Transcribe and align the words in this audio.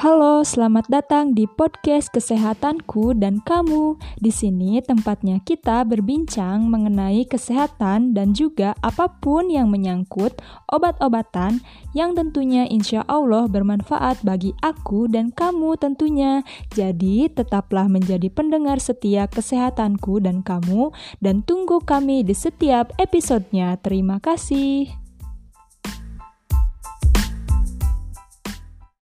Halo, 0.00 0.40
selamat 0.40 0.88
datang 0.88 1.36
di 1.36 1.44
podcast 1.44 2.08
Kesehatanku 2.08 3.12
dan 3.20 3.36
Kamu. 3.44 4.00
Di 4.16 4.32
sini 4.32 4.80
tempatnya 4.80 5.44
kita 5.44 5.84
berbincang 5.84 6.64
mengenai 6.72 7.28
kesehatan 7.28 8.16
dan 8.16 8.32
juga 8.32 8.72
apa 8.80 9.12
pun 9.20 9.52
yang 9.52 9.68
menyangkut 9.68 10.40
obat-obatan 10.72 11.60
yang 11.92 12.16
tentunya 12.16 12.64
insya 12.64 13.04
Allah 13.12 13.44
bermanfaat 13.44 14.24
bagi 14.24 14.56
aku 14.64 15.04
dan 15.04 15.36
kamu 15.36 15.76
tentunya. 15.76 16.48
Jadi, 16.72 17.28
tetaplah 17.28 17.84
menjadi 17.84 18.32
pendengar 18.32 18.80
setia 18.80 19.28
Kesehatanku 19.28 20.24
dan 20.24 20.40
Kamu 20.40 20.96
dan 21.20 21.44
tunggu 21.44 21.76
kami 21.84 22.24
di 22.24 22.32
setiap 22.32 22.96
episodenya. 22.96 23.76
Terima 23.76 24.16
kasih. 24.16 25.09